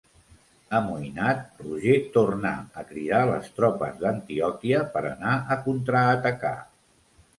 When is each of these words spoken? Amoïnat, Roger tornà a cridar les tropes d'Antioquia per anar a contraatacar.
Amoïnat, 0.77 1.43
Roger 1.65 1.97
tornà 2.15 2.53
a 2.83 2.85
cridar 2.93 3.21
les 3.33 3.53
tropes 3.59 4.01
d'Antioquia 4.05 4.81
per 4.97 5.05
anar 5.11 5.37
a 5.57 5.63
contraatacar. 5.69 6.57